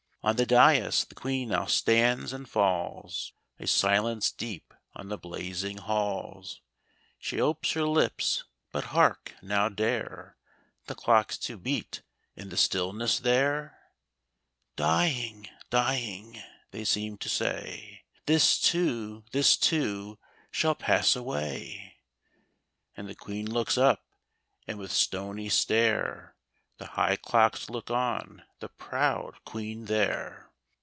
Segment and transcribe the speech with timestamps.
[0.23, 5.77] On the dais the Queen now stands— and falls A silence deep on the blazing
[5.79, 6.61] halls;
[7.17, 9.33] She opes her lips ■— but, hark!
[9.41, 10.37] now dare
[10.85, 12.03] The clocks to beat
[12.35, 13.79] in the stillness there?
[14.75, 16.39] —"Dying— dying,"
[16.69, 20.19] they seem to say —"This too— this too—
[20.51, 21.97] shall pass away!"
[22.95, 24.03] And the Queen looks up,
[24.67, 26.35] and with stony stare
[26.77, 30.47] The high clocks look on the proud Queen there.